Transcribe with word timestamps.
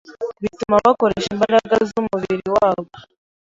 Bituma 0.41 0.75
bakoresha 0.85 1.27
imbaraga 1.35 1.75
z’umubiri 1.87 2.47
wabo 2.55 2.89